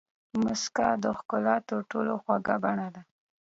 [0.41, 3.01] موسکا د ښکلا تر ټولو خوږه بڼه ده.